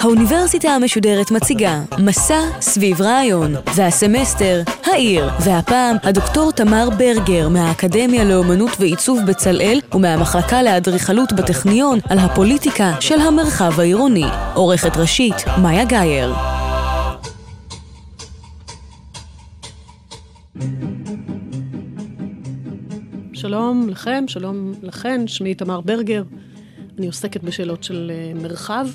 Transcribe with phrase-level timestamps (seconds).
[0.00, 9.20] האוניברסיטה המשודרת מציגה מסע סביב רעיון, והסמסטר, העיר, והפעם הדוקטור תמר ברגר מהאקדמיה לאומנות ועיצוב
[9.26, 14.26] בצלאל ומהמחלקה לאדריכלות בטכניון על הפוליטיקה של המרחב העירוני.
[14.54, 16.51] עורכת ראשית, מאיה גאייר.
[23.52, 26.22] שלום לכם, שלום לכן, שמי תמר ברגר.
[26.98, 28.86] אני עוסקת בשאלות של אה, מרחב.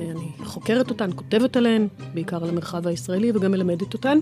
[0.00, 4.18] אה, אני חוקרת אותן, כותבת עליהן, בעיקר על המרחב הישראלי, וגם מלמדת אותן.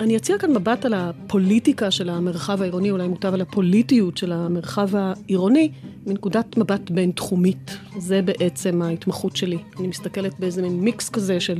[0.00, 4.88] אני אציע כאן מבט על הפוליטיקה של המרחב העירוני, אולי מוטב על הפוליטיות של המרחב
[4.96, 5.70] העירוני,
[6.06, 7.78] מנקודת מבט בין-תחומית.
[7.98, 9.58] זה בעצם ההתמחות שלי.
[9.78, 11.58] אני מסתכלת באיזה מין מיקס כזה של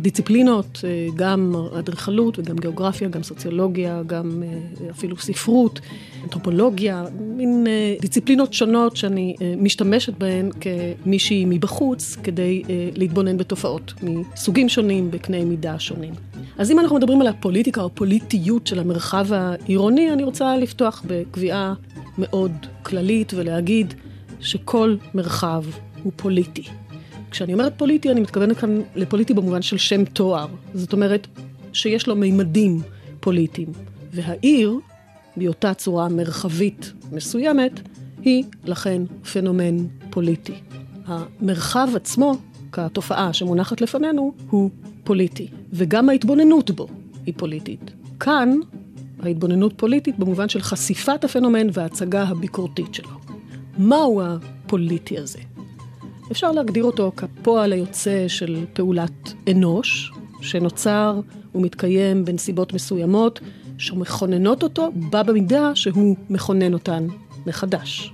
[0.00, 5.80] דיציפלינות, אה, גם אדריכלות וגם גיאוגרפיה, גם סוציולוגיה, גם אה, אפילו ספרות,
[6.24, 12.62] אנתרופולוגיה, מין אה, דיציפלינות שונות שאני משתמשת בהן כמישהי מבחוץ כדי
[12.94, 16.14] להתבונן בתופעות מסוגים שונים, בקנה מידה שונים.
[16.58, 21.74] אז אם אנחנו מדברים על הפוליטיקה או פוליטיות של המרחב העירוני, אני רוצה לפתוח בקביעה
[22.18, 23.94] מאוד כללית ולהגיד
[24.40, 25.64] שכל מרחב
[26.02, 26.81] הוא פוליטי.
[27.32, 30.46] כשאני אומרת פוליטי, אני מתכוונת כאן לפוליטי במובן של שם תואר.
[30.74, 31.26] זאת אומרת,
[31.72, 32.80] שיש לו מימדים
[33.20, 33.68] פוליטיים.
[34.12, 34.78] והעיר,
[35.36, 37.80] באותה צורה מרחבית מסוימת,
[38.22, 39.76] היא לכן פנומן
[40.10, 40.54] פוליטי.
[41.06, 42.34] המרחב עצמו,
[42.72, 44.70] כתופעה שמונחת לפנינו, הוא
[45.04, 45.48] פוליטי.
[45.72, 46.86] וגם ההתבוננות בו
[47.26, 47.90] היא פוליטית.
[48.20, 48.54] כאן,
[49.22, 53.18] ההתבוננות פוליטית במובן של חשיפת הפנומן וההצגה הביקורתית שלו.
[53.78, 55.38] מהו הפוליטי הזה?
[56.32, 61.20] אפשר להגדיר אותו כפועל היוצא של פעולת אנוש, שנוצר
[61.54, 63.40] ומתקיים בנסיבות מסוימות,
[63.78, 67.06] שמכוננות אותו בה במידה שהוא מכונן אותן
[67.46, 68.12] מחדש.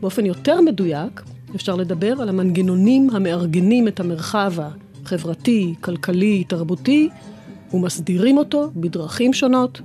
[0.00, 1.22] באופן יותר מדויק,
[1.54, 4.52] אפשר לדבר על המנגנונים המארגנים את המרחב
[5.04, 7.08] החברתי, כלכלי, תרבותי,
[7.72, 9.80] ומסדירים אותו בדרכים שונות,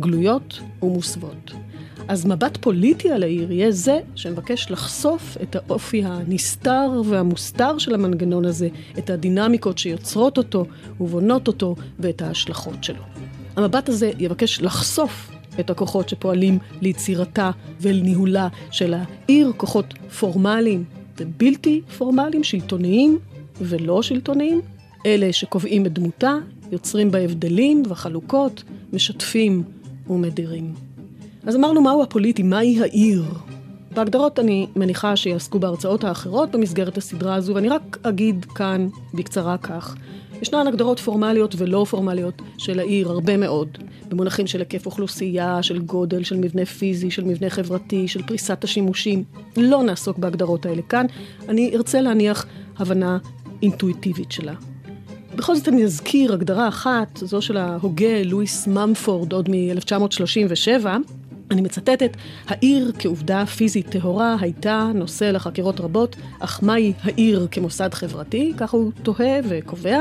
[0.00, 1.63] גלויות ומוסוות.
[2.08, 8.44] אז מבט פוליטי על העיר יהיה זה שמבקש לחשוף את האופי הנסתר והמוסתר של המנגנון
[8.44, 10.66] הזה, את הדינמיקות שיוצרות אותו
[11.00, 13.02] ובונות אותו ואת ההשלכות שלו.
[13.56, 17.50] המבט הזה יבקש לחשוף את הכוחות שפועלים ליצירתה
[17.80, 20.84] ולניהולה של העיר, כוחות פורמליים
[21.20, 23.18] ובלתי פורמליים, שלטוניים
[23.60, 24.60] ולא שלטוניים,
[25.06, 26.34] אלה שקובעים את דמותה,
[26.72, 29.62] יוצרים בה הבדלים וחלוקות, משתפים
[30.10, 30.74] ומדירים.
[31.46, 33.24] אז אמרנו מהו הפוליטי, מהי העיר.
[33.94, 39.96] בהגדרות אני מניחה שיעסקו בהרצאות האחרות במסגרת הסדרה הזו, ואני רק אגיד כאן בקצרה כך.
[40.42, 43.78] ישנן הגדרות פורמליות ולא פורמליות של העיר, הרבה מאוד.
[44.08, 49.24] במונחים של היקף אוכלוסייה, של גודל, של מבנה פיזי, של מבנה חברתי, של פריסת השימושים.
[49.56, 51.06] לא נעסוק בהגדרות האלה כאן.
[51.48, 52.46] אני ארצה להניח
[52.78, 53.18] הבנה
[53.62, 54.54] אינטואיטיבית שלה.
[55.36, 60.86] בכל זאת אני אזכיר הגדרה אחת, זו של ההוגה לואיס ממפורד עוד מ-1937,
[61.50, 62.16] אני מצטטת,
[62.46, 68.52] העיר כעובדה פיזית טהורה הייתה נושא לחקירות רבות, אך מהי העיר כמוסד חברתי?
[68.56, 70.00] כך הוא תוהה וקובע.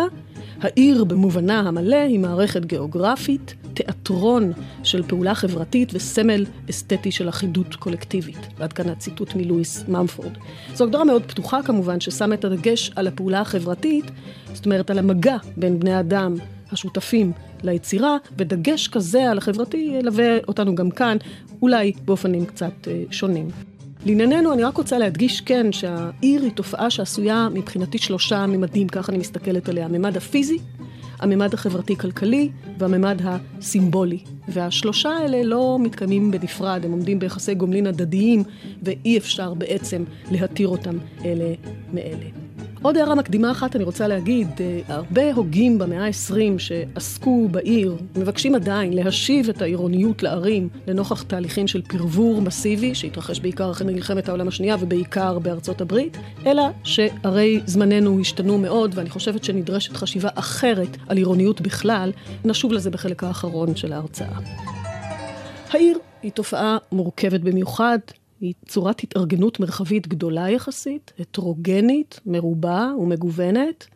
[0.61, 4.51] העיר במובנה המלא היא מערכת גיאוגרפית, תיאטרון
[4.83, 8.47] של פעולה חברתית וסמל אסתטי של אחידות קולקטיבית.
[8.57, 10.31] ועד כאן הציטוט מלואיס ממפורד.
[10.73, 14.05] זו הגדרה מאוד פתוחה כמובן, ששמה את הדגש על הפעולה החברתית,
[14.53, 16.35] זאת אומרת על המגע בין בני אדם
[16.73, 17.31] השותפים
[17.63, 21.17] ליצירה, ודגש כזה על החברתי ילווה אותנו גם כאן,
[21.61, 23.47] אולי באופנים קצת אה, שונים.
[24.05, 29.17] לענייננו, אני רק רוצה להדגיש כן שהעיר היא תופעה שעשויה מבחינתי שלושה ממדים, כך אני
[29.17, 29.85] מסתכלת עליה.
[29.85, 30.57] הממד הפיזי,
[31.19, 34.19] הממד החברתי-כלכלי והממד הסימבולי.
[34.47, 38.43] והשלושה האלה לא מתקיימים בנפרד, הם עומדים ביחסי גומלין הדדיים,
[38.83, 41.53] ואי אפשר בעצם להתיר אותם אלה
[41.93, 42.42] מאלה.
[42.83, 48.55] עוד הערה מקדימה אחת אני רוצה להגיד, אה, הרבה הוגים במאה ה-20 שעסקו בעיר, מבקשים
[48.55, 54.47] עדיין להשיב את העירוניות לערים לנוכח תהליכים של פרבור מסיבי, שהתרחש בעיקר אחרי מלחמת העולם
[54.47, 61.17] השנייה ובעיקר בארצות הברית, אלא שהרי זמננו השתנו מאוד, ואני חושבת שנדרשת חשיבה אחרת על
[61.17, 62.11] עירוניות בכלל,
[62.45, 64.39] נשוב לזה בחלק האחרון של ההרצאה.
[65.69, 67.99] העיר היא תופעה מורכבת במיוחד,
[68.43, 73.87] היא צורת התארגנות מרחבית גדולה יחסית, הטרוגנית, מרובה ומגוונת,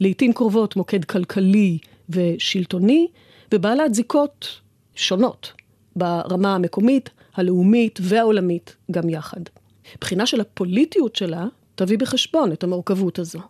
[0.00, 1.78] לעיתים קרובות מוקד כלכלי
[2.10, 3.06] ושלטוני,
[3.54, 4.60] ובעלת זיקות
[4.94, 5.52] שונות
[5.96, 9.40] ברמה המקומית, הלאומית והעולמית גם יחד.
[10.00, 13.40] בחינה של הפוליטיות שלה תביא בחשבון את המורכבות הזו.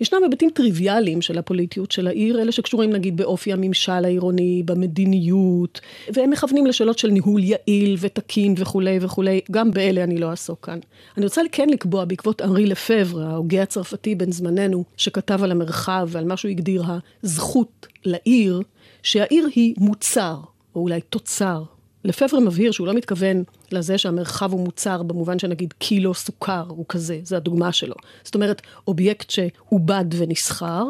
[0.00, 5.80] ישנם היבטים טריוויאליים של הפוליטיות של העיר, אלה שקשורים נגיד באופי הממשל העירוני, במדיניות,
[6.12, 10.78] והם מכוונים לשאלות של ניהול יעיל ותקין וכולי וכולי, גם באלה אני לא אעסוק כאן.
[11.16, 16.24] אני רוצה כן לקבוע בעקבות אנרי לפבר, ההוגה הצרפתי בן זמננו, שכתב על המרחב ועל
[16.24, 16.84] מה שהוא הגדיר
[17.22, 18.62] הזכות לעיר,
[19.02, 20.36] שהעיר היא מוצר,
[20.74, 21.62] או אולי תוצר.
[22.04, 23.42] לפבר מבהיר שהוא לא מתכוון
[23.72, 27.94] לזה שהמרחב הוא מוצר במובן שנגיד קילו סוכר הוא כזה, זה הדוגמה שלו.
[28.24, 30.84] זאת אומרת, אובייקט שעובד ונסחר,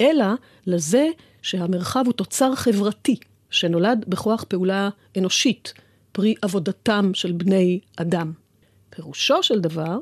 [0.00, 0.26] אלא
[0.66, 1.08] לזה
[1.42, 3.16] שהמרחב הוא תוצר חברתי,
[3.50, 5.74] שנולד בכוח פעולה אנושית,
[6.12, 8.32] פרי עבודתם של בני אדם.
[8.90, 9.98] פירושו של דבר,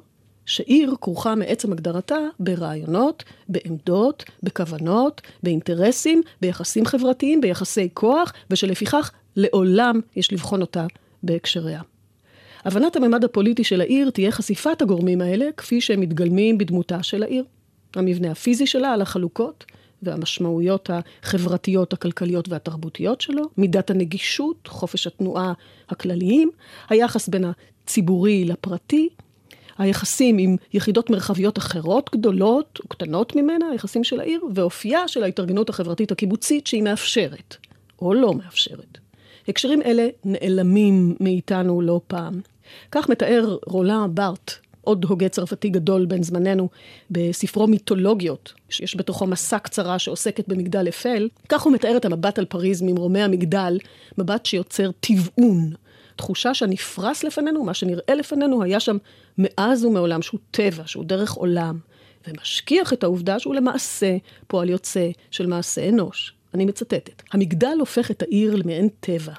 [0.47, 10.33] שעיר כרוכה מעצם הגדרתה ברעיונות, בעמדות, בכוונות, באינטרסים, ביחסים חברתיים, ביחסי כוח, ושלפיכך לעולם יש
[10.33, 10.87] לבחון אותה
[11.23, 11.81] בהקשריה.
[12.65, 17.45] הבנת הממד הפוליטי של העיר תהיה חשיפת הגורמים האלה כפי שהם מתגלמים בדמותה של העיר.
[17.97, 19.65] המבנה הפיזי שלה על החלוקות
[20.03, 25.53] והמשמעויות החברתיות, הכלכליות והתרבותיות שלו, מידת הנגישות, חופש התנועה
[25.89, 26.51] הכלליים,
[26.89, 29.09] היחס בין הציבורי לפרטי,
[29.79, 36.13] היחסים עם יחידות מרחביות אחרות, גדולות וקטנות ממנה, היחסים של העיר, ואופייה של ההתארגנות החברתית
[36.13, 37.57] הקיבוצית שהיא מאפשרת,
[38.03, 39.04] או לא מאפשרת.
[39.49, 42.41] הקשרים אלה נעלמים מאיתנו לא פעם.
[42.91, 46.69] כך מתאר רולה בארט, עוד הוגה צרפתי גדול בן זמננו,
[47.11, 52.45] בספרו מיתולוגיות, שיש בתוכו מסע קצרה שעוסקת במגדל אפל, כך הוא מתאר את המבט על
[52.45, 53.79] פריז ממרומי המגדל,
[54.19, 55.73] מבט שיוצר טבעון,
[56.17, 58.97] תחושה שהנפרס לפנינו, מה שנראה לפנינו, היה שם
[59.39, 61.79] מאז ומעולם, שהוא טבע, שהוא דרך עולם,
[62.29, 66.34] ומשכיח את העובדה שהוא למעשה פועל יוצא של מעשה אנוש.
[66.55, 67.23] אני מצטטת.
[67.33, 69.33] המגדל הופך את העיר למעין טבע.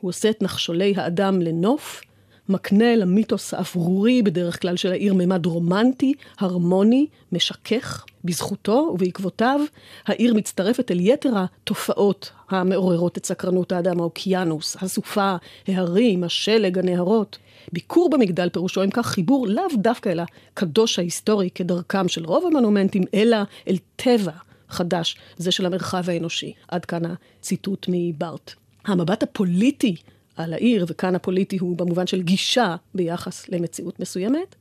[0.00, 2.02] הוא עושה את נחשולי האדם לנוף,
[2.48, 8.04] מקנה למיתוס האפרורי בדרך כלל של העיר מימד רומנטי, הרמוני, משכך.
[8.24, 9.60] בזכותו ובעקבותיו,
[10.06, 15.36] העיר מצטרפת אל יתר התופעות המעוררות את סקרנות האדם, האוקיינוס, הסופה,
[15.68, 17.38] ההרים, השלג, הנהרות.
[17.72, 23.02] ביקור במגדל פירושו אם כך חיבור לאו דווקא אל הקדוש ההיסטורי כדרכם של רוב המונומנטים,
[23.14, 23.36] אלא
[23.68, 24.32] אל טבע
[24.70, 26.52] חדש, זה של המרחב האנושי.
[26.68, 28.54] עד כאן הציטוט מבארט.
[28.84, 29.96] המבט הפוליטי
[30.36, 34.54] על העיר, וכאן הפוליטי הוא במובן של גישה ביחס למציאות מסוימת,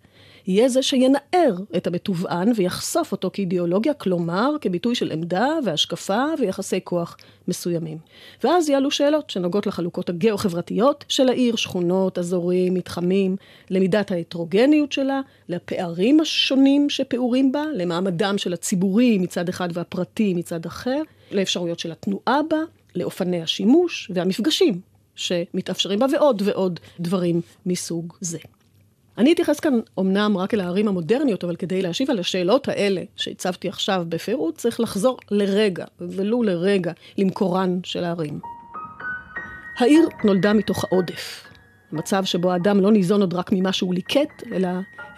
[0.48, 7.18] יהיה זה שינער את המתובען ויחשוף אותו כאידיאולוגיה, כלומר כביטוי של עמדה והשקפה ויחסי כוח
[7.48, 7.98] מסוימים.
[8.44, 13.36] ואז יעלו שאלות שנוגעות לחלוקות הגיאו-חברתיות של העיר, שכונות, אזורים, מתחמים,
[13.70, 21.02] למידת ההטרוגניות שלה, לפערים השונים שפעורים בה, למעמדם של הציבורי מצד אחד והפרטי מצד אחר,
[21.32, 22.58] לאפשרויות של התנועה בה,
[22.96, 24.82] לאופני השימוש והמפגשים
[25.16, 28.38] שמתאפשרים בה ועוד ועוד דברים מסוג זה.
[29.20, 33.70] אני אתייחס כאן אמנם רק אל הערים המודרניות, אבל כדי להשיב על השאלות האלה שהצבתי
[33.70, 38.40] עכשיו בפירוט, צריך לחזור לרגע, ולו לרגע, למקורן של הערים.
[39.78, 41.44] העיר נולדה מתוך העודף.
[41.92, 44.70] מצב שבו האדם לא ניזון עוד רק ממה שהוא ליקט, אלא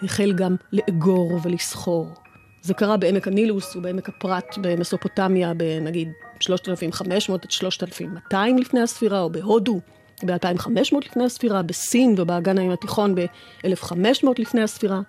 [0.02, 2.08] החל גם לאגור ולסחור.
[2.62, 6.08] זה קרה בעמק הנילוס ובעמק הפרת במסופוטמיה, בנגיד
[6.40, 9.80] 3,500 עד 3,200 לפני הספירה, או בהודו
[10.26, 15.00] ב-2500 לפני הספירה, בסין ובאגן הים התיכון ב-1500 לפני הספירה.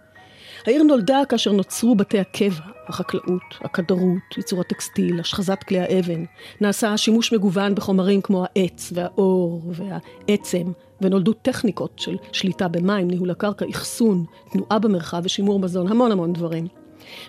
[0.67, 6.25] העיר נולדה כאשר נוצרו בתי הקבע, החקלאות, הכדרות, ייצור הטקסטיל, השחזת כלי האבן.
[6.61, 10.71] נעשה שימוש מגוון בחומרים כמו העץ והאור והעצם,
[11.01, 16.67] ונולדו טכניקות של שליטה במים, ניהול הקרקע, אחסון, תנועה במרחב ושימור מזון, המון המון דברים.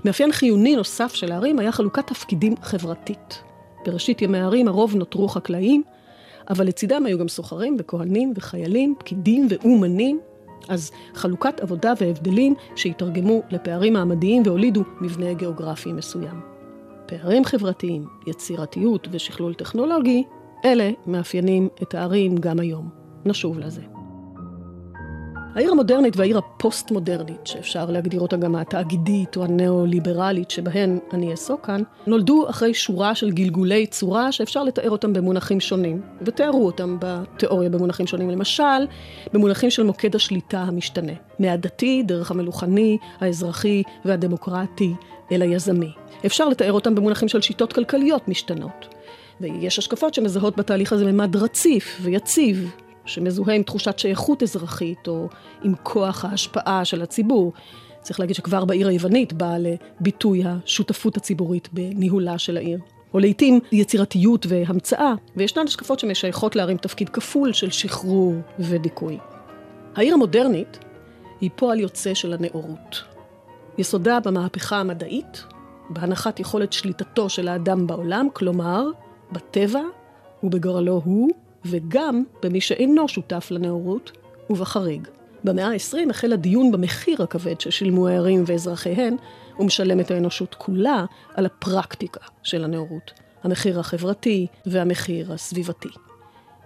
[0.05, 3.43] מאפיין חיוני נוסף של הערים היה חלוקת תפקידים חברתית.
[3.87, 5.83] בראשית ימי הערים הרוב נותרו חקלאים,
[6.51, 10.21] אבל לצידם היו גם סוחרים וכהנים וחיילים, פקידים ואומנים.
[10.69, 16.41] אז חלוקת עבודה והבדלים שהתרגמו לפערים מעמדיים והולידו מבנה גיאוגרפי מסוים.
[17.07, 20.25] פערים חברתיים, יצירתיות ושכלול טכנולוגי,
[20.65, 22.89] אלה מאפיינים את הערים גם היום.
[23.25, 23.94] נשוב לזה.
[25.55, 31.83] העיר המודרנית והעיר הפוסט-מודרנית, שאפשר להגדיר אותה גם התאגידית או הנאו-ליברלית שבהן אני אעסוק כאן,
[32.07, 38.07] נולדו אחרי שורה של גלגולי צורה שאפשר לתאר אותם במונחים שונים, ותיארו אותם בתיאוריה במונחים
[38.07, 38.31] שונים.
[38.31, 38.87] למשל,
[39.33, 44.93] במונחים של מוקד השליטה המשתנה, מהדתי, דרך המלוכני, האזרחי והדמוקרטי
[45.33, 45.93] אל היזמי.
[46.27, 48.95] אפשר לתאר אותם במונחים של שיטות כלכליות משתנות.
[49.41, 52.71] ויש השקפות שמזהות בתהליך הזה ממד רציף ויציב,
[53.07, 55.29] שמזוהה עם תחושת שייכות אזרחית, או
[55.63, 57.53] עם כוח ההשפעה של הציבור.
[58.03, 62.79] צריך להגיד שכבר בעיר היוונית באה לביטוי השותפות הציבורית בניהולה של העיר.
[63.15, 69.19] או לעיתים יצירתיות והמצאה, וישנן השקפות שמשייכות להרים תפקיד כפול של שחרור ודיכוי.
[69.97, 70.79] העיר המודרנית
[71.41, 73.03] היא פועל יוצא של הנאורות.
[73.79, 75.45] יסודה במהפכה המדעית,
[75.91, 78.85] בהנחת יכולת שליטתו של האדם בעולם, כלומר,
[79.33, 79.83] בטבע
[80.43, 81.29] ובגורלו הוא,
[81.65, 84.13] וגם במי שאינו שותף לנאורות
[84.51, 85.09] ובחריג.
[85.45, 89.17] במאה ה-20 החל הדיון במחיר הכבד ששילמו הערים ואזרחיהן,
[89.59, 91.05] ומשלמת האנושות כולה
[91.35, 95.89] על הפרקטיקה של הנאורות, המחיר החברתי והמחיר הסביבתי.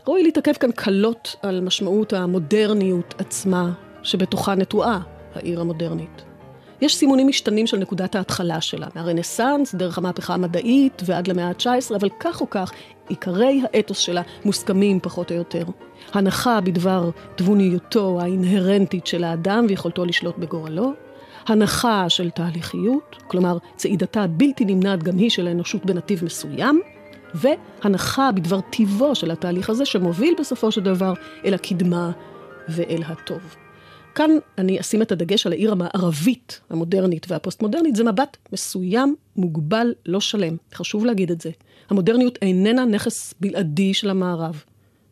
[0.07, 5.01] ראוי להתעכב כאן קלות על משמעות המודרניות עצמה שבתוכה נטועה
[5.35, 6.23] העיר המודרנית.
[6.81, 12.09] יש סימונים משתנים של נקודת ההתחלה שלה, מהרנסאנס, דרך המהפכה המדעית ועד למאה ה-19, אבל
[12.21, 12.73] כך או כך,
[13.09, 15.65] עיקרי האתוס שלה מוסכמים פחות או יותר.
[16.13, 20.93] הנחה בדבר תבוניותו האינהרנטית של האדם ויכולתו לשלוט בגורלו,
[21.47, 26.81] הנחה של תהליכיות, כלומר צעידתה הבלתי נמנעת גם היא של האנושות בנתיב מסוים,
[27.35, 31.13] והנחה בדבר טיבו של התהליך הזה שמוביל בסופו של דבר
[31.45, 32.11] אל הקדמה
[32.69, 33.57] ואל הטוב.
[34.15, 40.21] כאן אני אשים את הדגש על העיר המערבית, המודרנית והפוסט-מודרנית, זה מבט מסוים, מוגבל, לא
[40.21, 40.57] שלם.
[40.75, 41.51] חשוב להגיד את זה.
[41.91, 44.63] המודרניות איננה נכס בלעדי של המערב.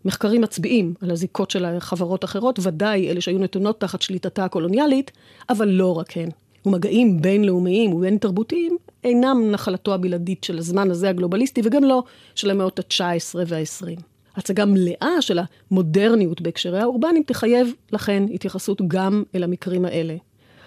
[0.05, 5.11] מחקרים מצביעים על הזיקות של חברות אחרות, ודאי אלה שהיו נתונות תחת שליטתה הקולוניאלית,
[5.49, 6.29] אבל לא רק הן.
[6.67, 12.03] ומגעים בינלאומיים ובין תרבותיים אינם נחלתו הבלעדית של הזמן הזה הגלובליסטי, וגם לא
[12.35, 14.01] של המאות ה-19 וה-20.
[14.37, 15.39] הצגה מלאה של
[15.71, 20.17] המודרניות בהקשרי האורבנים תחייב, לכן, התייחסות גם אל המקרים האלה.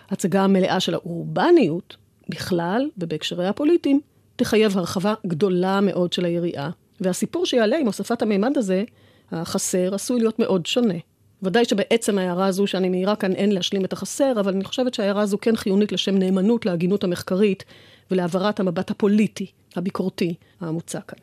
[0.10, 1.98] הצגה מלאה של האורבניות,
[2.30, 4.00] בכלל, ובהקשרי הפוליטיים,
[4.40, 6.70] תחייב הרחבה גדולה מאוד של היריעה.
[7.02, 8.84] והסיפור שיעלה עם הוספת המימד הזה,
[9.32, 10.94] החסר, עשוי להיות מאוד שונה.
[11.44, 15.22] ודאי שבעצם ההערה הזו שאני מעירה כאן אין להשלים את החסר, אבל אני חושבת שההערה
[15.22, 17.64] הזו כן חיונית לשם נאמנות להגינות המחקרית
[18.12, 21.20] ולהעברת המבט הפוליטי, הביקורתי, המוצע כאן.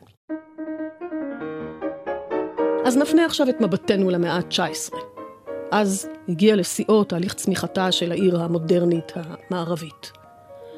[2.85, 4.95] אז נפנה עכשיו את מבטנו למאה ה-19.
[5.71, 10.16] אז הגיע לשיאו תהליך צמיחתה של העיר המודרנית המערבית.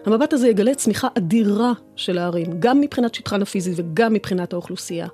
[0.05, 5.07] המבט הזה יגלה צמיחה אדירה של הערים, גם מבחינת שטחן הפיזי וגם מבחינת האוכלוסייה.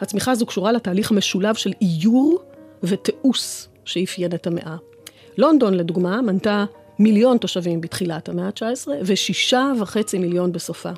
[0.00, 2.42] הצמיחה הזו קשורה לתהליך המשולב של איור
[2.82, 4.76] ותיעוש שאפיין את המאה.
[5.38, 6.64] לונדון, לדוגמה, מנתה
[6.98, 10.90] מיליון תושבים בתחילת המאה ה-19 ושישה וחצי מיליון בסופה.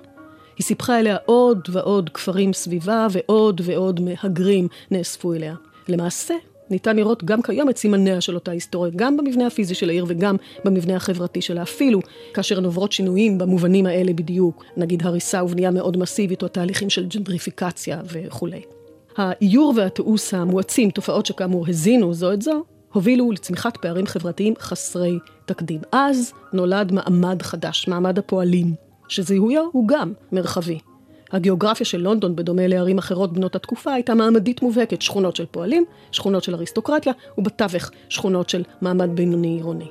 [0.57, 5.55] היא סיפחה אליה עוד ועוד כפרים סביבה ועוד ועוד מהגרים נאספו אליה.
[5.89, 6.35] למעשה,
[6.71, 10.37] ניתן לראות גם כיום את סימניה של אותה היסטוריה, גם במבנה הפיזי של העיר וגם
[10.65, 12.01] במבנה החברתי שלה, אפילו
[12.35, 17.07] כאשר הן עוברות שינויים במובנים האלה בדיוק, נגיד הריסה ובנייה מאוד מסיבית או תהליכים של
[17.07, 18.63] ג'נדריפיקציה וכולי.
[19.17, 25.81] האיור והתיעוש המואצים, תופעות שכאמור הזינו זו את זו, הובילו לצמיחת פערים חברתיים חסרי תקדים.
[25.93, 28.75] אז נולד מעמד חדש, מעמד הפועלים,
[29.09, 30.79] שזיהויו הוא גם מרחבי.
[31.33, 36.45] הגיאוגרפיה של לונדון, בדומה לערים אחרות בנות התקופה, הייתה מעמדית מובהקת, שכונות של פועלים, שכונות
[36.45, 39.91] של אריסטוקרטיה, ובתווך שכונות של מעמד בינוני עירוני.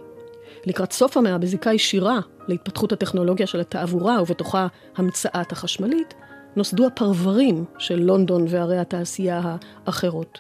[0.65, 4.67] לקראת סוף המאה, בזיקה ישירה להתפתחות הטכנולוגיה של התעבורה, ובתוכה
[4.98, 6.13] המצאת החשמלית,
[6.55, 10.38] נוסדו הפרברים של לונדון וערי התעשייה האחרות.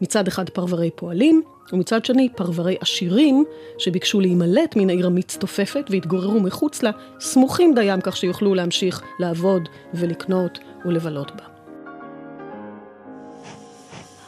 [0.00, 3.44] מצד אחד פרברי פועלים, ומצד שני פרברי עשירים
[3.78, 6.90] שביקשו להימלט מן העיר המצטופפת והתגוררו מחוץ לה,
[7.20, 11.44] סמוכים דיים כך שיוכלו להמשיך לעבוד ולקנות ולבלות בה.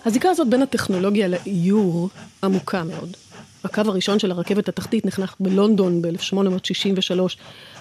[0.05, 2.09] הזיקה הזאת בין הטכנולוגיה לאיור
[2.45, 3.17] עמוקה מאוד.
[3.65, 7.21] הקו הראשון של הרכבת התחתית נחנך בלונדון ב-1863.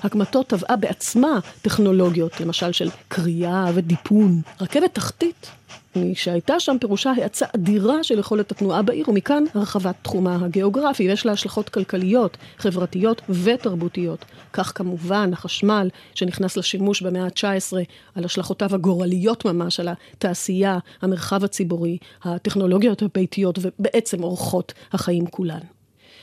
[0.03, 4.41] הקמתו טבעה בעצמה טכנולוגיות, למשל של קריאה ודיפון.
[4.61, 5.51] רכבת תחתית
[5.95, 11.25] מי שהייתה שם פירושה האצה אדירה של יכולת התנועה בעיר, ומכאן הרחבת תחומה הגיאוגרפי, ויש
[11.25, 14.25] לה השלכות כלכליות, חברתיות ותרבותיות.
[14.53, 17.73] כך כמובן החשמל שנכנס לשימוש במאה ה-19,
[18.15, 25.59] על השלכותיו הגורליות ממש, על התעשייה, המרחב הציבורי, הטכנולוגיות הביתיות, ובעצם אורחות החיים כולן.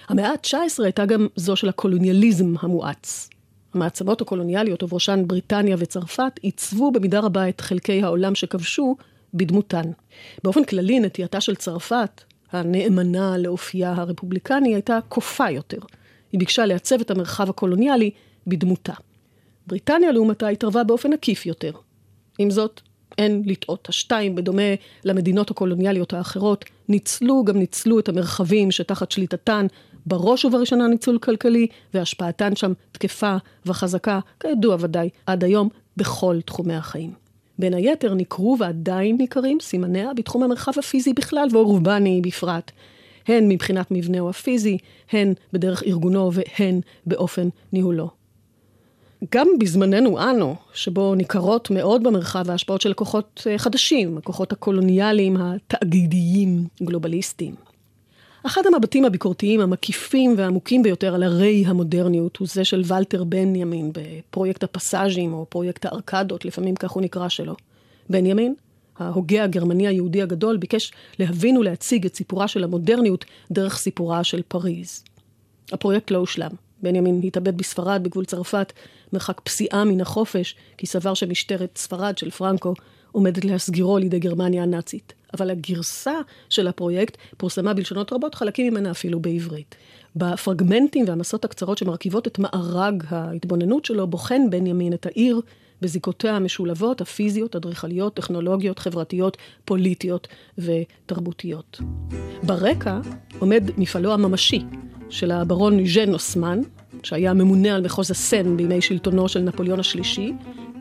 [0.08, 3.30] המאה ה-19 הייתה גם זו של הקולוניאליזם המואץ.
[3.74, 8.96] המעצמות הקולוניאליות, ובראשן בריטניה וצרפת, עיצבו במידה רבה את חלקי העולם שכבשו
[9.34, 9.90] בדמותן.
[10.44, 15.78] באופן כללי, נטייתה של צרפת, הנאמנה לאופייה הרפובליקני, הייתה כופה יותר.
[16.32, 18.10] היא ביקשה לעצב את המרחב הקולוניאלי
[18.46, 18.92] בדמותה.
[19.66, 21.72] בריטניה, לעומתה, התערבה באופן עקיף יותר.
[22.38, 22.80] עם זאת,
[23.18, 23.88] אין לטעות.
[23.88, 24.62] השתיים, בדומה
[25.04, 29.66] למדינות הקולוניאליות האחרות, ניצלו גם ניצלו את המרחבים שתחת שליטתן,
[30.06, 37.19] בראש ובראשונה ניצול כלכלי, והשפעתן שם תקפה וחזקה, כידוע ודאי, עד היום, בכל תחומי החיים.
[37.60, 42.70] בין היתר ניכרו ועדיין ניכרים סימניה בתחום המרחב הפיזי בכלל ואורבני בפרט,
[43.28, 44.78] הן מבחינת מבנהו הפיזי,
[45.12, 48.10] הן בדרך ארגונו והן באופן ניהולו.
[49.34, 56.64] גם בזמננו אנו, שבו ניכרות מאוד במרחב ההשפעות של כוחות אה, חדשים, הכוחות הקולוניאליים התאגידיים,
[56.82, 57.69] גלובליסטיים.
[58.46, 64.64] אחד המבטים הביקורתיים המקיפים והעמוקים ביותר על הרי המודרניות הוא זה של ולטר בנימין בפרויקט
[64.64, 67.54] הפסאז'ים או פרויקט הארקדות, לפעמים כך הוא נקרא שלו.
[68.10, 68.54] בנימין,
[68.98, 75.04] ההוגה הגרמני היהודי הגדול, ביקש להבין ולהציג את סיפורה של המודרניות דרך סיפורה של פריז.
[75.72, 76.50] הפרויקט לא הושלם.
[76.82, 78.72] בנימין התאבד בספרד בגבול צרפת,
[79.12, 82.74] מרחק פסיעה מן החופש, כי סבר שמשטרת ספרד של פרנקו
[83.12, 85.19] עומדת להסגירו לידי גרמניה הנאצית.
[85.34, 86.14] אבל הגרסה
[86.48, 89.74] של הפרויקט פורסמה בלשונות רבות, חלקים ממנה אפילו בעברית.
[90.16, 95.40] בפרגמנטים והמסות הקצרות שמרכיבות את מארג ההתבוננות שלו, בוחן בנימין את העיר
[95.82, 101.80] בזיקותיה המשולבות, הפיזיות, אדריכליות, טכנולוגיות, חברתיות, פוליטיות ותרבותיות.
[102.42, 103.00] ברקע
[103.38, 104.62] עומד מפעלו הממשי
[105.10, 106.60] של הברון ז'ן אוסמן,
[107.02, 110.32] שהיה ממונה על מחוז הסן בימי שלטונו של נפוליאון השלישי,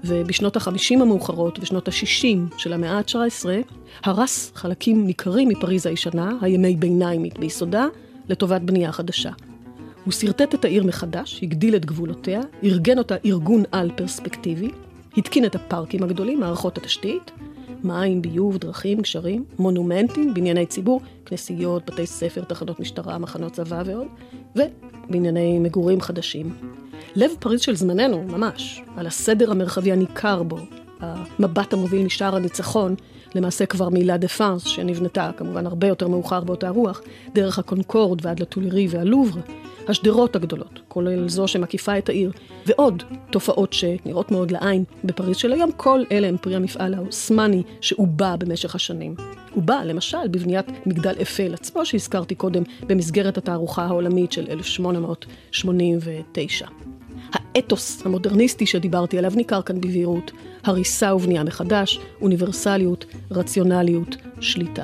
[0.03, 3.45] ובשנות החמישים המאוחרות ושנות השישים של המאה ה-19,
[4.03, 7.87] הרס חלקים ניכרים מפריז הישנה, הימי ביניימית ביסודה,
[8.29, 9.31] לטובת בנייה חדשה.
[10.05, 14.69] הוא שרטט את העיר מחדש, הגדיל את גבולותיה, ארגן אותה ארגון על פרספקטיבי,
[15.17, 17.31] התקין את הפארקים הגדולים, מערכות התשתית,
[17.83, 24.07] מים, ביוב, דרכים, גשרים, מונומנטים, בנייני ציבור, כנסיות, בתי ספר, תחנות משטרה, מחנות צבא ועוד,
[25.09, 26.55] ובנייני מגורים חדשים.
[27.15, 30.57] לב פריז של זמננו, ממש, על הסדר המרחבי הניכר בו,
[30.99, 32.95] המבט המוביל משער הניצחון,
[33.35, 37.01] למעשה כבר מילה דה פאנס, שנבנתה כמובן הרבה יותר מאוחר באותה רוח,
[37.33, 39.41] דרך הקונקורד ועד לטולרי והלובר,
[39.87, 42.31] השדרות הגדולות, כולל זו שמקיפה את העיר,
[42.65, 48.35] ועוד תופעות שנראות מאוד לעין בפריז של היום, כל אלה הם פרי המפעל האוסמני שעובע
[48.35, 49.15] במשך השנים.
[49.55, 56.67] בא, למשל, בבניית מגדל אפל עצמו, שהזכרתי קודם, במסגרת התערוכה העולמית של 1889.
[57.59, 60.31] האתוס המודרניסטי שדיברתי עליו ניכר כאן בבהירות,
[60.63, 64.83] הריסה ובנייה מחדש, אוניברסליות, רציונליות, שליטה.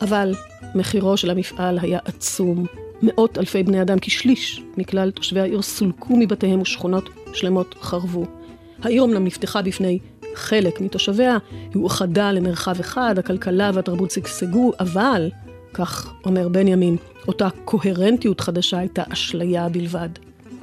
[0.00, 0.34] אבל
[0.74, 2.66] מחירו של המפעל היה עצום.
[3.02, 8.24] מאות אלפי בני אדם, כשליש מכלל תושבי העיר, סולקו מבתיהם ושכונות שלמות חרבו.
[8.82, 9.98] העיר אמנם נפתחה בפני
[10.34, 15.30] חלק מתושביה, היא אוחדה למרחב אחד, הכלכלה והתרבות שגשגו, אבל,
[15.74, 16.96] כך אומר בנימין,
[17.28, 20.08] אותה קוהרנטיות חדשה הייתה אשליה בלבד.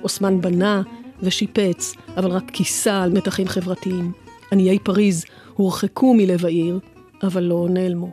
[0.04, 0.82] אוסמן בנה
[1.24, 4.12] ושיפץ, אבל רק כיסה על מתחים חברתיים.
[4.52, 6.80] עניי פריז הורחקו מלב העיר,
[7.24, 8.12] אבל לא נעלמו.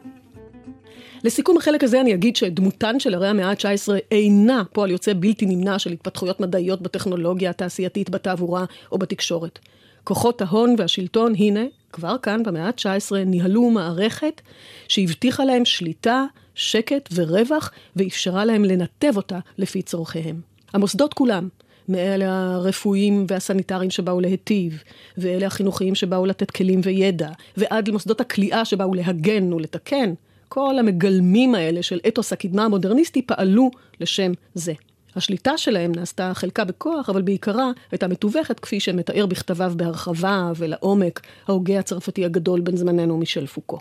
[1.25, 5.79] לסיכום החלק הזה אני אגיד שדמותן של ערי המאה ה-19 אינה פועל יוצא בלתי נמנע
[5.79, 9.59] של התפתחויות מדעיות בטכנולוגיה התעשייתית, בתעבורה או בתקשורת.
[10.05, 14.41] כוחות ההון והשלטון, הנה, כבר כאן במאה ה-19, ניהלו מערכת
[14.89, 20.41] שהבטיחה להם שליטה, שקט ורווח, ואפשרה להם לנתב אותה לפי צורכיהם.
[20.73, 21.49] המוסדות כולם,
[21.89, 24.83] מאלה הרפואיים והסניטריים שבאו להיטיב,
[25.19, 30.13] ואלה החינוכיים שבאו לתת כלים וידע, ועד למוסדות הכליאה שבאו להגן ולתקן,
[30.49, 33.71] כל המגלמים האלה של אתוס הקדמה המודרניסטי פעלו
[34.01, 34.73] לשם זה.
[35.17, 41.79] השליטה שלהם נעשתה חלקה בכוח, אבל בעיקרה הייתה מתווכת, כפי שמתאר בכתביו בהרחבה ולעומק ההוגה
[41.79, 43.79] הצרפתי הגדול בן זמננו מישל פוקו.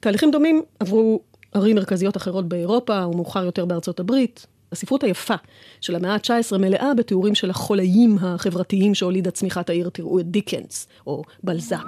[0.00, 1.20] תהליכים דומים עברו
[1.52, 5.34] ערים מרכזיות אחרות באירופה ומאוחר יותר בארצות הברית, הספרות היפה
[5.80, 11.22] של המאה ה-19 מלאה בתיאורים של החולאים החברתיים שהולידה צמיחת העיר, תראו את דיקנס או
[11.42, 11.84] בלזק.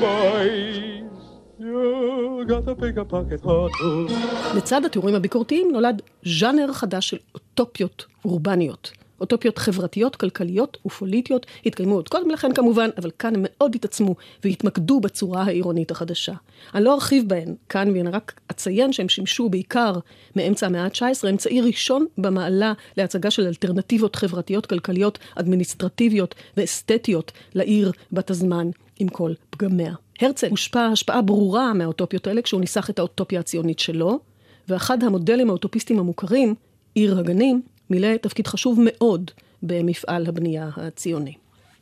[0.00, 1.09] Why.
[4.56, 8.92] לצד התיאורים הביקורתיים נולד ז'אנר חדש של אוטופיות אורבניות.
[9.20, 15.00] אוטופיות חברתיות, כלכליות ופוליטיות התקיימו עוד קודם לכן כמובן, אבל כאן הם מאוד התעצמו והתמקדו
[15.00, 16.32] בצורה העירונית החדשה.
[16.74, 19.92] אני לא ארחיב בהן כאן, ואני רק אציין שהם שימשו בעיקר
[20.36, 28.30] מאמצע המאה ה-19, אמצעי ראשון במעלה להצגה של אלטרנטיבות חברתיות, כלכליות, אדמיניסטרטיביות ואסתטיות לעיר בת
[28.30, 29.94] הזמן עם כל פגמיה.
[30.20, 34.18] הרצל הושפע השפעה ברורה מהאוטופיות האלה כשהוא ניסח את האוטופיה הציונית שלו,
[34.68, 36.54] ואחד המודלים האוטופיסטיים המוכרים,
[36.94, 39.30] עיר הגנים, מילא תפקיד חשוב מאוד
[39.62, 41.34] במפעל הבנייה הציוני.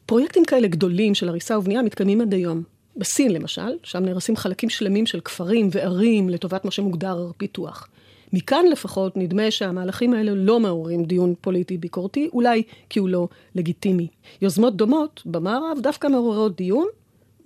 [0.06, 2.62] פרויקטים כאלה גדולים של הריסה ובנייה מתקיימים עד היום.
[2.96, 7.88] בסין למשל, שם נהרסים חלקים שלמים של כפרים וערים לטובת מה שמוגדר פיתוח.
[8.32, 14.06] מכאן לפחות נדמה שהמהלכים האלה לא מעוררים דיון פוליטי ביקורתי, אולי כי הוא לא לגיטימי.
[14.42, 16.86] יוזמות דומות במערב דווקא מעוררות דיון,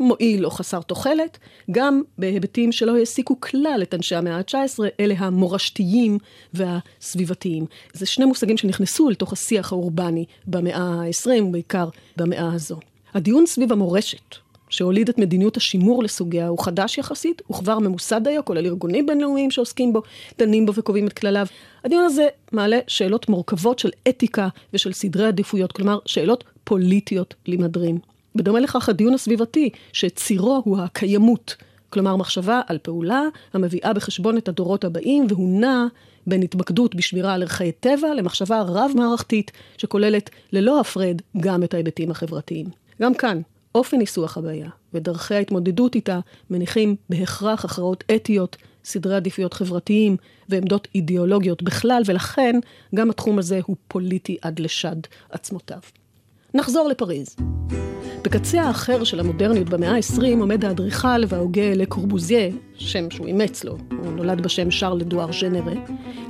[0.02, 1.38] מועיל או חסר תוחלת,
[1.70, 6.18] גם בהיבטים שלא העסיקו כלל את אנשי המאה ה-19, אלה המורשתיים
[6.54, 7.66] והסביבתיים.
[7.92, 12.76] זה שני מושגים שנכנסו לתוך השיח האורבני במאה ה-20, בעיקר במאה הזו.
[13.14, 14.36] הדיון סביב המורשת
[14.72, 19.50] שהוליד את מדיניות השימור לסוגיה, הוא חדש יחסית, הוא כבר ממוסד דיו, כולל ארגונים בינלאומיים
[19.50, 20.02] שעוסקים בו,
[20.38, 21.46] דנים בו וקובעים את כלליו.
[21.84, 27.98] הדיון הזה מעלה שאלות מורכבות של אתיקה ושל סדרי עדיפויות, כלומר, שאלות פוליטיות למהדרין.
[28.34, 31.56] בדומה לכך הדיון הסביבתי, שצירו הוא הקיימות,
[31.90, 35.86] כלומר מחשבה על פעולה המביאה בחשבון את הדורות הבאים, והוא נע
[36.26, 42.66] בין התמקדות בשמירה על ערכי טבע למחשבה רב-מערכתית, שכוללת ללא הפרד גם את ההיבטים החברתיים.
[43.02, 43.40] גם כאן,
[43.74, 50.16] אופן ניסוח הבעיה ודרכי ההתמודדות איתה מניחים בהכרח הכרעות אתיות, סדרי עדיפויות חברתיים
[50.48, 52.58] ועמדות אידיאולוגיות בכלל, ולכן
[52.94, 54.96] גם התחום הזה הוא פוליטי עד לשד
[55.30, 55.80] עצמותיו.
[56.54, 57.36] נחזור לפריז.
[58.24, 64.12] בקצה האחר של המודרניות במאה ה-20 עומד האדריכל וההוגה לקורבוזיה, שם שהוא אימץ לו, הוא
[64.12, 65.72] נולד בשם שרל לדואר ז'נרה,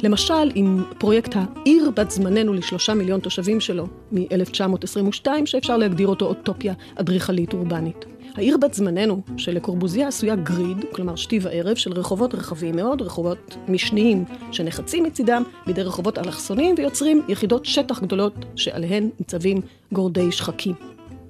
[0.02, 6.74] למשל עם פרויקט העיר בת זמננו לשלושה מיליון תושבים שלו מ-1922, שאפשר להגדיר אותו אוטופיה
[6.96, 8.05] אדריכלית אורבנית.
[8.35, 13.57] העיר בת זמננו של לקורבוזיה עשויה גריד, כלומר שתי וערב, של רחובות רחבים מאוד, רחובות
[13.68, 19.61] משניים שנחצים מצידם בידי רחובות אלכסוניים ויוצרים יחידות שטח גדולות שעליהן ניצבים
[19.92, 20.74] גורדי שחקים.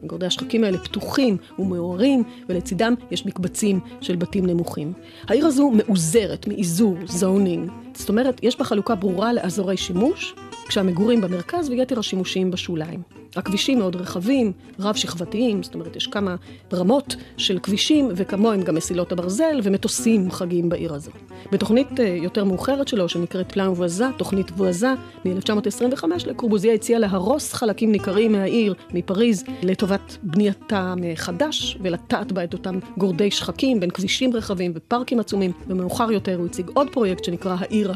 [0.03, 4.93] גורדי השחקים האלה פתוחים ומאוהרים, ולצידם יש מקבצים של בתים נמוכים.
[5.29, 7.71] העיר הזו מאוזרת מאיזור, זונינג.
[7.95, 10.35] זאת אומרת, יש בה חלוקה ברורה לאזורי שימוש,
[10.68, 13.03] כשהמגורים במרכז ויתר השימושים בשוליים.
[13.37, 16.37] הכבישים מאוד רחבים, רב-שכבתיים, זאת אומרת, יש כמה
[16.72, 21.11] רמות של כבישים, וכמוהם גם מסילות הברזל ומטוסים חגים בעיר הזו.
[21.53, 24.94] בתוכנית אה, יותר מאוחרת שלו, שנקראת פלאן וואזה, תוכנית וואזה,
[25.25, 32.79] מ-1925, לקורבוזיה הציע להרוס חלקים ניכרים מהעיר, מפריז, לטובת בנייתה מחדש, ולטעת בה את אותם
[32.98, 37.92] גורדי שחקים בין כבישים רחבים ופארקים עצומים, ומאוחר יותר הוא הציג עוד פרויקט שנקרא העיר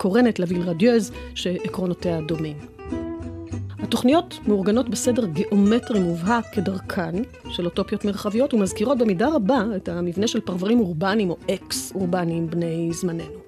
[0.00, 2.56] הקורנת, La Ville Radieuse, שעקרונותיה דומים.
[3.78, 7.14] התוכניות מאורגנות בסדר גיאומטרי מובהק כדרכן
[7.50, 13.38] של אוטופיות מרחביות ומזכירות במידה רבה את המבנה של פרברים אורבניים או אקסאורבניים בני זמננו.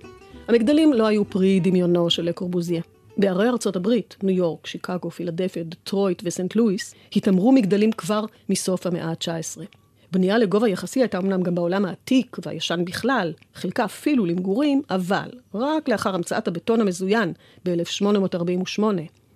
[0.49, 2.83] המגדלים לא היו פרי דמיונו של לקורבוזיה.
[3.17, 9.09] בערי ארצות הברית, ניו יורק, שיקגו, פילדלפיה, דטרויט וסנט לואיס, היתמרו מגדלים כבר מסוף המאה
[9.09, 9.82] ה-19.
[10.13, 15.89] בנייה לגובה יחסי הייתה אמנם גם בעולם העתיק והישן בכלל, חלקה אפילו למגורים, אבל רק
[15.89, 17.33] לאחר המצאת הבטון המזוין
[17.65, 18.83] ב-1848,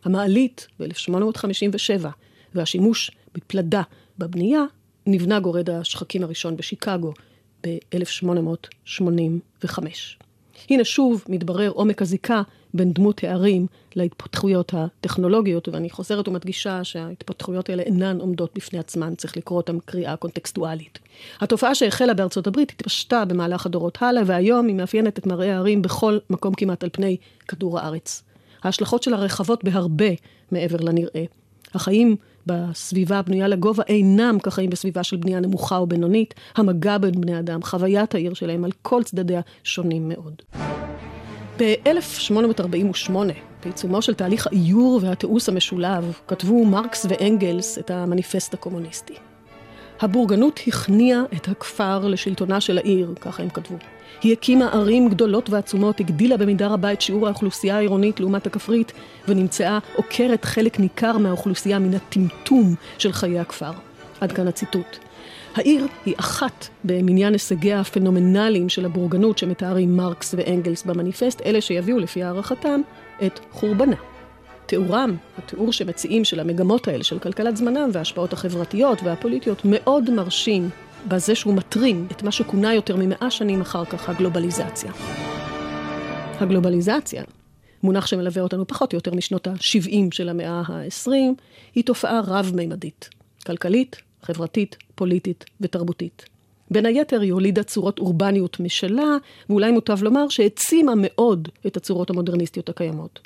[0.05, 2.07] המעלית ב-1857
[2.55, 3.83] והשימוש בפלדה
[4.19, 4.62] בבנייה,
[5.07, 7.12] נבנה גורד השחקים הראשון בשיקגו
[7.67, 9.79] ב-1885.
[10.71, 12.42] הנה שוב מתברר עומק הזיקה
[12.75, 13.66] בין דמות הערים
[13.97, 20.16] להתפתחויות הטכנולוגיות, ואני חוזרת ומדגישה שההתפתחויות האלה אינן עומדות בפני עצמן, צריך לקרוא אותן קריאה
[20.16, 20.99] קונטקסטואלית.
[21.40, 26.19] התופעה שהחלה בארצות הברית התפשטה במהלך הדורות הלאה, והיום היא מאפיינת את מראה הערים בכל
[26.31, 27.16] מקום כמעט על פני
[27.49, 28.23] כדור הארץ.
[28.62, 30.11] ההשלכות שלה רחבות בהרבה
[30.51, 31.25] מעבר לנראה.
[31.75, 32.16] החיים
[32.47, 36.35] בסביבה הבנויה לגובה אינם כחיים בסביבה של בנייה נמוכה או בינונית.
[36.57, 40.43] המגע בין בני אדם, חוויית העיר שלהם על כל צדדיה שונים מאוד.
[41.59, 43.13] ב-1848,
[43.65, 49.15] בעיצומו של תהליך האיור והתיעוש המשולב, כתבו מרקס ואנגלס את המניפסט הקומוניסטי.
[50.01, 53.77] הבורגנות הכניעה את הכפר לשלטונה של העיר, ככה הם כתבו.
[54.23, 58.93] היא הקימה ערים גדולות ועצומות, הגדילה במידה רבה את שיעור האוכלוסייה העירונית לעומת הכפרית,
[59.29, 63.73] ונמצאה עוקרת חלק ניכר מהאוכלוסייה מן הטמטום של חיי הכפר.
[64.21, 64.99] עד כאן הציטוט.
[65.55, 72.23] העיר היא אחת במניין הישגיה הפנומנליים של הבורגנות שמתארים מרקס ואנגלס במניפסט, אלה שיביאו לפי
[72.23, 72.81] הערכתם
[73.27, 73.97] את חורבנה.
[74.67, 80.71] תיאורם, התיאור שמציעים של המגמות האלה של כלכלת זמנם וההשפעות החברתיות והפוליטיות מאוד מרשים
[81.09, 84.92] בזה שהוא מטרים את מה שכונה יותר ממאה שנים אחר כך הגלובליזציה.
[86.40, 87.25] הגלובליזציה,
[87.83, 91.11] מונח שמלווה אותנו פחות או יותר משנות ה-70 של המאה ה-20,
[91.75, 93.09] היא תופעה רב-מימדית,
[93.47, 96.25] כלכלית, חברתית, פוליטית ותרבותית.
[96.71, 99.16] בין היתר היא הולידה צורות אורבניות משלה,
[99.51, 103.21] ואולי מוטב לומר שהעצימה מאוד את הצורות המודרניסטיות הקיימות.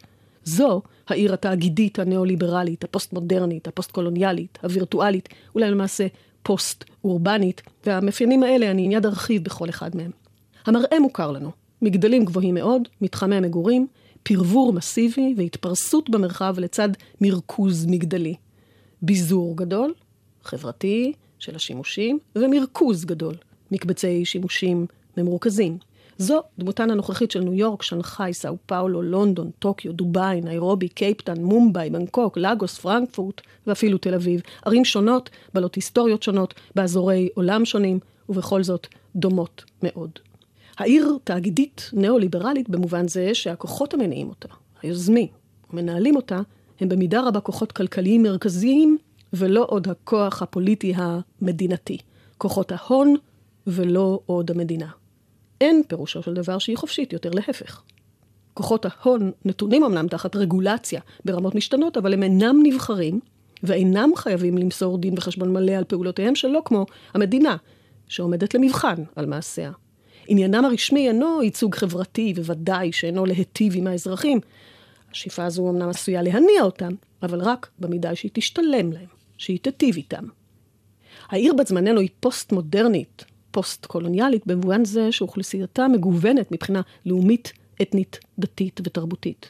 [0.45, 6.07] זו העיר התאגידית הניאו-ליברלית, הפוסט-מודרנית, הפוסט-קולוניאלית, הווירטואלית, אולי למעשה
[6.43, 10.11] פוסט-אורבנית, והמאפיינים האלה אני מיד ארחיב בכל אחד מהם.
[10.67, 11.51] המראה מוכר לנו,
[11.83, 13.87] מגדלים גבוהים מאוד, מתחמי מגורים,
[14.23, 16.89] פרבור מסיבי והתפרסות במרחב לצד
[17.21, 18.35] מרכוז מגדלי.
[19.03, 19.95] ביזור גדול,
[20.43, 23.35] חברתי, של השימושים, ומרכוז גדול,
[23.71, 25.79] מקבצי שימושים ממורכזים.
[26.21, 31.91] זו דמותן הנוכחית של ניו יורק, שנגחאי, סאו פאולו, לונדון, טוקיו, דובאי, ניירובי, קייפטאון, מומבאי,
[31.91, 34.41] בנקוק, לגוס, פרנקפורט ואפילו תל אביב.
[34.65, 40.11] ערים שונות, בעלות היסטוריות שונות, באזורי עולם שונים, ובכל זאת דומות מאוד.
[40.79, 44.49] העיר תאגידית ניאו-ליברלית במובן זה שהכוחות המניעים אותה,
[44.83, 45.29] היוזמים
[45.71, 46.41] ומנהלים אותה,
[46.81, 48.99] הם במידה רבה כוחות כלכליים מרכזיים
[49.33, 51.99] ולא עוד הכוח הפוליטי המדינתי.
[52.39, 53.15] כוחות ההון
[53.67, 55.00] ולא עוד המדינה.
[55.61, 57.83] אין פירושו של דבר שהיא חופשית, יותר להפך.
[58.55, 63.21] כוחות ההון נתונים אמנם תחת רגולציה ברמות משתנות, אבל הם אינם נבחרים
[63.63, 67.57] ואינם חייבים למסור דין וחשבון מלא על פעולותיהם שלא כמו המדינה,
[68.09, 69.73] שעומדת למבחן על מעשיה.
[70.27, 74.41] עניינם הרשמי אינו ייצוג חברתי, וודאי שאינו להיטיב עם האזרחים.
[75.13, 76.93] השאיפה הזו אמנם עשויה להניע אותם,
[77.23, 80.25] אבל רק במידה שהיא תשתלם להם, שהיא תיטיב איתם.
[81.29, 89.49] העיר בת זמננו היא פוסט-מודרנית, פוסט-קולוניאלית, במובן זה שאוכלוסייתה מגוונת מבחינה לאומית, אתנית, דתית ותרבותית.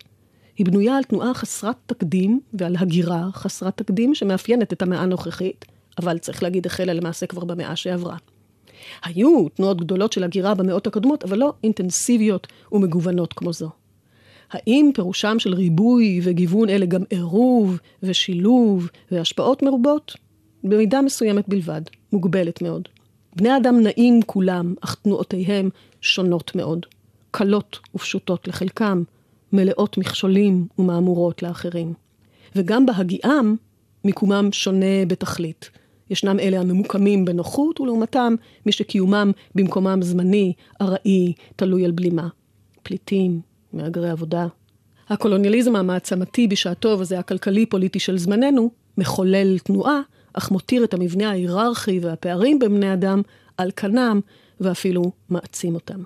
[0.57, 5.65] היא בנויה על תנועה חסרת תקדים ועל הגירה חסרת תקדים שמאפיינת את המאה הנוכחית,
[5.99, 8.17] אבל צריך להגיד החלה למעשה כבר במאה שעברה.
[9.05, 13.71] היו תנועות גדולות של הגירה במאות הקודמות, אבל לא אינטנסיביות ומגוונות כמו זו.
[14.51, 20.17] האם פירושם של ריבוי וגיוון אלה גם עירוב ושילוב והשפעות מרובות?
[20.65, 21.83] במידה מסוימת בלבד,
[22.13, 22.89] מוגבלת מאוד.
[23.37, 26.87] בני אדם נעים כולם, אך תנועותיהם שונות מאוד.
[27.31, 29.03] קלות ופשוטות לחלקם,
[29.53, 31.95] מלאות מכשולים ומהמורות לאחרים.
[32.57, 33.57] וגם בהגיעם,
[34.05, 35.71] מיקומם שונה בתכלית.
[36.11, 38.35] ישנם אלה הממוקמים בנוחות, ולעומתם
[38.67, 42.29] מי שקיומם במקומם זמני, ארעי, תלוי על בלימה.
[42.83, 43.41] פליטים,
[43.73, 44.47] מהגרי עבודה.
[45.09, 50.01] הקולוניאליזם המעצמתי בשעתו, וזה הכלכלי-פוליטי של זמננו, מחולל תנועה,
[50.33, 53.23] אך מותיר את המבנה ההיררכי והפערים בין בני אדם
[53.57, 54.21] על כנם,
[54.61, 56.03] ואפילו מעצים אותם.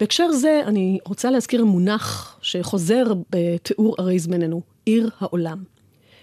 [0.00, 5.62] בהקשר זה, אני רוצה להזכיר מונח שחוזר בתיאור ערי זמננו, עיר העולם.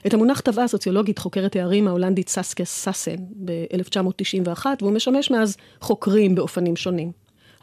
[0.08, 6.76] את המונח טבעה סוציולוגית חוקרת הערים ההולנדית ססקה סאסן ב-1991, והוא משמש מאז חוקרים באופנים
[6.76, 7.12] שונים.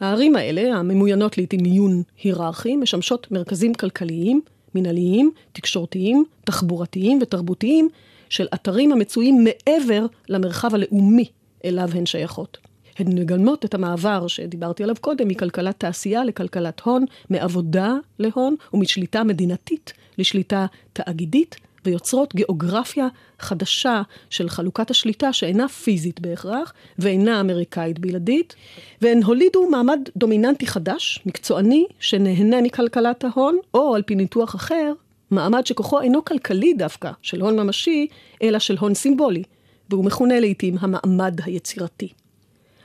[0.00, 4.40] הערים האלה, הממוינות לעיתים מיון היררכי, משמשות מרכזים כלכליים,
[4.74, 7.88] מנהליים, תקשורתיים, תחבורתיים ותרבותיים
[8.30, 11.24] של אתרים המצויים מעבר למרחב הלאומי
[11.64, 12.58] אליו הן שייכות.
[12.98, 19.92] הן מגלמות את המעבר שדיברתי עליו קודם, מכלכלת תעשייה לכלכלת הון, מעבודה להון ומשליטה מדינתית
[20.18, 28.54] לשליטה תאגידית, ויוצרות גיאוגרפיה חדשה של חלוקת השליטה שאינה פיזית בהכרח, ואינה אמריקאית בלעדית,
[29.02, 34.92] והן הולידו מעמד דומיננטי חדש, מקצועני, שנהנה מכלכלת ההון, או על פי ניתוח אחר,
[35.30, 38.06] מעמד שכוחו אינו כלכלי דווקא, של הון ממשי,
[38.42, 39.42] אלא של הון סימבולי,
[39.90, 42.08] והוא מכונה לעיתים המעמד היצירתי.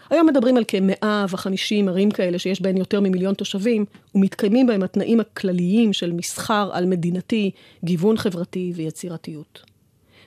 [0.10, 5.93] היום מדברים על כ-150 ערים כאלה שיש בהן יותר ממיליון תושבים, ומתקיימים בהם התנאים הכלליים
[5.93, 7.51] של מסחר על מדינתי,
[7.84, 9.63] גיוון חברתי ויצירתיות.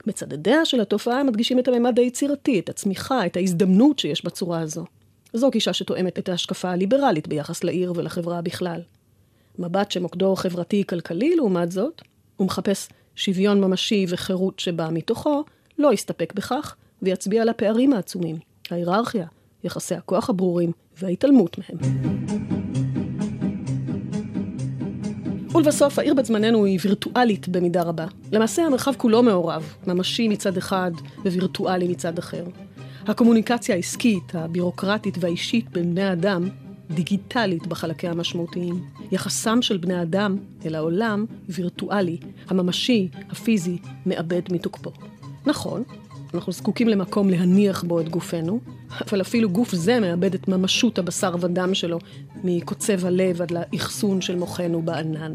[0.06, 4.84] מצדדיה של התופעה מדגישים את הממד היצירתי, את הצמיחה, את ההזדמנות שיש בצורה הזו.
[5.32, 8.80] זו גישה שתואמת את ההשקפה הליברלית ביחס לעיר ולחברה בכלל.
[9.58, 12.02] מבט שמוקדו חברתי-כלכלי, לעומת זאת,
[12.36, 15.44] הוא מחפש שוויון ממשי וחירות שבא מתוכו,
[15.78, 18.36] לא יסתפק בכך, ויצביע על הפערים העצומים,
[18.70, 19.26] ההיררכיה,
[19.64, 21.78] יחסי הכוח הברורים וההתעלמות מהם.
[25.54, 28.06] ולבסוף, העיר בת זמננו היא וירטואלית במידה רבה.
[28.32, 30.90] למעשה המרחב כולו מעורב, ממשי מצד אחד
[31.24, 32.44] ווירטואלי מצד אחר.
[33.06, 36.48] הקומוניקציה העסקית, הבירוקרטית והאישית בין בני אדם
[36.90, 38.84] דיגיטלית בחלקיה המשמעותיים.
[39.12, 44.90] יחסם של בני אדם אל העולם וירטואלי, הממשי, הפיזי, מאבד מתוקפו.
[45.46, 45.82] נכון,
[46.34, 48.60] אנחנו זקוקים למקום להניח בו את גופנו,
[49.06, 51.98] אבל אפילו גוף זה מאבד את ממשות הבשר ודם שלו
[52.44, 55.32] מקוצב הלב עד לאחסון של מוחנו בענן.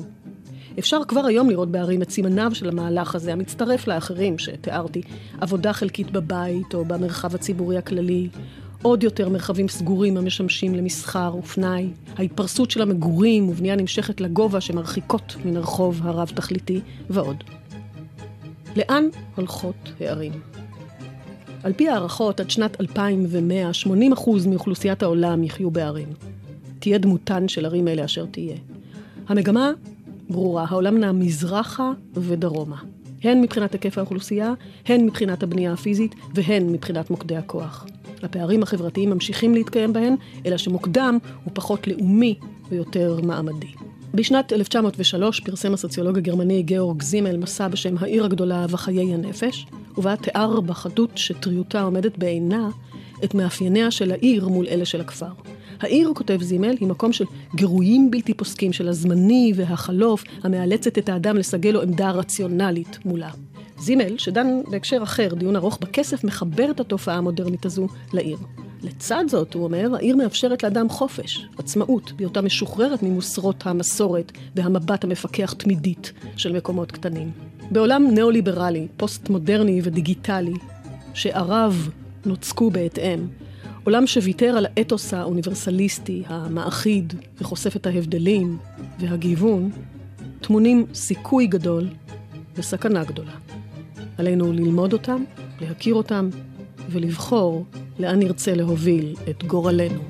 [0.80, 5.02] אפשר כבר היום לראות בערים את סימניו של המהלך הזה, המצטרף לאחרים שתיארתי,
[5.42, 8.30] עבודה חלקית בבית או במרחב הציבורי הכללי,
[8.84, 15.58] עוד יותר מרחבים סגורים המשמשים למסחר ופנאי, ההתפרסות של המגורים ובנייה נמשכת לגובה שמרחיקות מן
[15.58, 17.44] הרחוב הרב-תכליתי, ועוד.
[18.76, 19.04] לאן
[19.36, 20.32] הולכות הערים?
[21.64, 26.08] על פי הערכות, עד שנת 2100, 80% מאוכלוסיית העולם יחיו בערים.
[26.80, 28.58] תהיה דמותן של ערים אלה אשר תהיה.
[29.28, 29.72] המגמה
[30.30, 32.78] ברורה, העולם נע מזרחה ודרומה.
[33.24, 34.54] הן מבחינת היקף האוכלוסייה,
[34.86, 37.86] הן מבחינת הבנייה הפיזית והן מבחינת מוקדי הכוח.
[38.24, 42.36] הפערים החברתיים ממשיכים להתקיים בהן, אלא שמוקדם הוא פחות לאומי
[42.70, 43.68] ויותר מעמדי.
[44.14, 49.66] בשנת 1903 פרסם הסוציולוג הגרמני גאורג זימל מסע בשם העיר הגדולה וחיי הנפש,
[49.98, 52.70] ובה תיאר בחדות שטריותה עומדת בעינה
[53.24, 55.32] את מאפייניה של העיר מול אלה של הכפר.
[55.80, 61.38] העיר, כותב זימל, היא מקום של גירויים בלתי פוסקים של הזמני והחלוף, המאלצת את האדם
[61.38, 63.30] לסגל לו עמדה רציונלית מולה.
[63.80, 68.38] זימל, שדן בהקשר אחר, דיון ארוך בכסף, מחבר את התופעה המודרנית הזו לעיר.
[68.84, 75.54] לצד זאת, הוא אומר, העיר מאפשרת לאדם חופש, עצמאות, בהיותה משוחררת ממוסרות המסורת והמבט המפקח
[75.54, 77.32] תמידית של מקומות קטנים.
[77.72, 80.54] בעולם ניאו-ליברלי, פוסט-מודרני ודיגיטלי,
[81.14, 81.74] שעריו
[82.26, 83.28] נוצקו בהתאם,
[83.84, 88.58] עולם שוויתר על האתוס האוניברסליסטי, המאחיד, וחושף את ההבדלים
[89.00, 89.72] והגיוון,
[90.42, 91.88] טמונים סיכוי גדול
[92.56, 93.32] וסכנה גדולה.
[94.18, 95.24] עלינו ללמוד אותם,
[95.62, 96.30] להכיר אותם
[96.90, 97.66] ולבחור
[98.00, 100.02] לאן נרצה להוביל את גורלנו.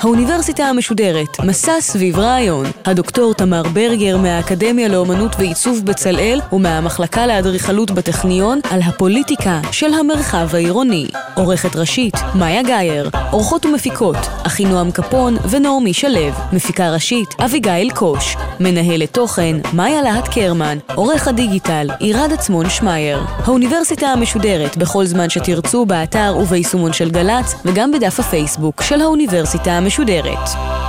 [0.00, 2.66] האוניברסיטה המשודרת, מסע סביב רעיון.
[2.84, 11.06] הדוקטור תמר ברגר מהאקדמיה לאומנות ועיצוב בצלאל ומהמחלקה לאדריכלות בטכניון על הפוליטיקה של המרחב העירוני.
[11.34, 13.10] עורכת ראשית, מאיה גאייר.
[13.30, 16.30] עורכות ומפיקות, אחינועם קפון ונעמי שלו.
[16.52, 18.36] מפיקה ראשית, אביגיל קוש.
[18.60, 20.78] מנהלת תוכן, מאיה להט קרמן.
[20.94, 23.20] עורך הדיגיטל, עירד עצמון שמייר.
[23.44, 29.95] האוניברסיטה המשודרת בכל זמן שתרצו באתר וביישומון של גל"צ וגם בדף הפייסבוק של האוניברסיטה המשודרת.
[29.96, 30.85] Schuderet.